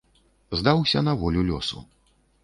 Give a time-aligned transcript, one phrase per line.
[0.59, 1.83] Здаўся на волю лёсу.